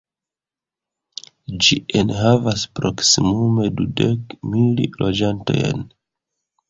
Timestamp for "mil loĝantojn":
4.55-5.85